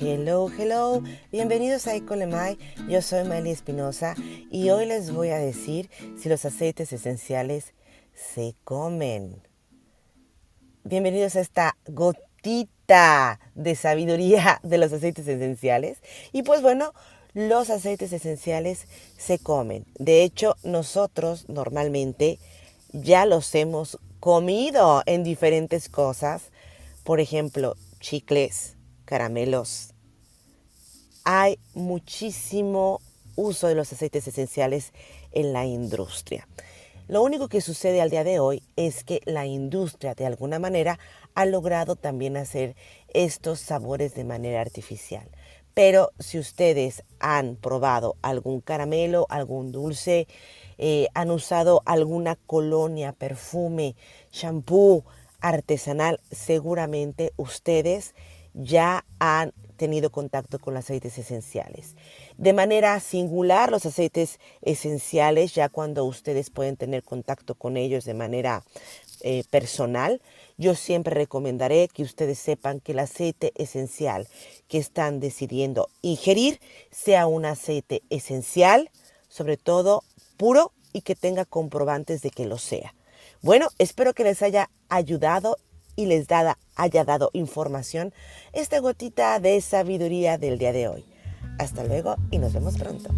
Hello, 0.00 0.48
hello, 0.56 1.02
bienvenidos 1.32 1.88
a 1.88 1.96
Ecolemai. 1.96 2.56
Yo 2.88 3.02
soy 3.02 3.24
Miley 3.24 3.50
Espinosa 3.50 4.14
y 4.48 4.70
hoy 4.70 4.86
les 4.86 5.10
voy 5.10 5.30
a 5.30 5.38
decir 5.38 5.90
si 6.16 6.28
los 6.28 6.44
aceites 6.44 6.92
esenciales 6.92 7.74
se 8.14 8.54
comen. 8.62 9.42
Bienvenidos 10.84 11.34
a 11.34 11.40
esta 11.40 11.76
gotita 11.88 13.40
de 13.56 13.74
sabiduría 13.74 14.60
de 14.62 14.78
los 14.78 14.92
aceites 14.92 15.26
esenciales. 15.26 15.98
Y 16.30 16.44
pues 16.44 16.62
bueno, 16.62 16.92
los 17.34 17.68
aceites 17.68 18.12
esenciales 18.12 18.86
se 19.16 19.40
comen. 19.40 19.84
De 19.98 20.22
hecho, 20.22 20.54
nosotros 20.62 21.48
normalmente 21.48 22.38
ya 22.92 23.26
los 23.26 23.52
hemos 23.56 23.98
comido 24.20 25.02
en 25.06 25.24
diferentes 25.24 25.88
cosas. 25.88 26.52
Por 27.02 27.18
ejemplo, 27.18 27.74
chicles, 27.98 28.77
caramelos. 29.08 29.94
Hay 31.24 31.58
muchísimo 31.72 33.00
uso 33.36 33.66
de 33.66 33.74
los 33.74 33.90
aceites 33.90 34.28
esenciales 34.28 34.92
en 35.32 35.54
la 35.54 35.64
industria. 35.64 36.46
Lo 37.06 37.22
único 37.22 37.48
que 37.48 37.62
sucede 37.62 38.02
al 38.02 38.10
día 38.10 38.22
de 38.22 38.38
hoy 38.38 38.62
es 38.76 39.04
que 39.04 39.22
la 39.24 39.46
industria 39.46 40.14
de 40.14 40.26
alguna 40.26 40.58
manera 40.58 40.98
ha 41.34 41.46
logrado 41.46 41.96
también 41.96 42.36
hacer 42.36 42.76
estos 43.08 43.60
sabores 43.60 44.14
de 44.14 44.24
manera 44.24 44.60
artificial. 44.60 45.26
Pero 45.72 46.10
si 46.18 46.38
ustedes 46.38 47.02
han 47.18 47.56
probado 47.56 48.16
algún 48.20 48.60
caramelo, 48.60 49.24
algún 49.30 49.72
dulce, 49.72 50.28
eh, 50.76 51.06
han 51.14 51.30
usado 51.30 51.80
alguna 51.86 52.36
colonia, 52.36 53.14
perfume, 53.14 53.96
shampoo 54.32 55.06
artesanal, 55.40 56.20
seguramente 56.30 57.32
ustedes 57.36 58.14
ya 58.54 59.04
han 59.18 59.52
tenido 59.76 60.10
contacto 60.10 60.58
con 60.58 60.74
los 60.74 60.84
aceites 60.84 61.16
esenciales. 61.16 61.96
De 62.36 62.52
manera 62.52 63.00
singular, 63.00 63.70
los 63.70 63.86
aceites 63.86 64.38
esenciales, 64.60 65.54
ya 65.54 65.68
cuando 65.70 66.04
ustedes 66.04 66.50
pueden 66.50 66.76
tener 66.76 67.02
contacto 67.02 67.54
con 67.54 67.76
ellos 67.76 68.04
de 68.04 68.14
manera 68.14 68.64
eh, 69.22 69.44
personal, 69.50 70.20
yo 70.58 70.74
siempre 70.74 71.14
recomendaré 71.14 71.88
que 71.88 72.02
ustedes 72.02 72.38
sepan 72.38 72.80
que 72.80 72.92
el 72.92 72.98
aceite 72.98 73.52
esencial 73.54 74.28
que 74.66 74.78
están 74.78 75.20
decidiendo 75.20 75.88
ingerir 76.02 76.60
sea 76.90 77.26
un 77.26 77.44
aceite 77.46 78.02
esencial, 78.10 78.90
sobre 79.28 79.56
todo 79.56 80.02
puro 80.36 80.72
y 80.92 81.02
que 81.02 81.14
tenga 81.14 81.44
comprobantes 81.44 82.22
de 82.22 82.30
que 82.30 82.46
lo 82.46 82.58
sea. 82.58 82.94
Bueno, 83.40 83.68
espero 83.78 84.14
que 84.14 84.24
les 84.24 84.42
haya 84.42 84.68
ayudado 84.88 85.58
y 85.98 86.06
les 86.06 86.28
haya 86.76 87.04
dado 87.04 87.30
información 87.32 88.14
esta 88.52 88.78
gotita 88.78 89.40
de 89.40 89.60
sabiduría 89.60 90.38
del 90.38 90.56
día 90.56 90.72
de 90.72 90.86
hoy. 90.86 91.04
Hasta 91.58 91.82
luego 91.82 92.14
y 92.30 92.38
nos 92.38 92.52
vemos 92.52 92.78
pronto. 92.78 93.10